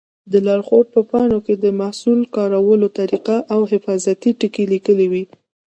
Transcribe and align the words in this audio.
د 0.31 0.33
لارښود 0.45 0.87
په 0.95 1.01
پاڼو 1.09 1.39
کې 1.45 1.53
د 1.63 1.65
محصول 1.79 2.19
کارولو 2.35 2.87
طریقه 2.99 3.35
او 3.53 3.61
حفاظتي 3.71 4.31
ټکي 4.39 4.63
لیکلي 4.73 5.07
وي. 5.11 5.23